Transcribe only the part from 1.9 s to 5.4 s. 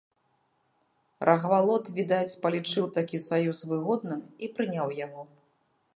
відаць, палічыў такі саюз выгодным і прыняў яго.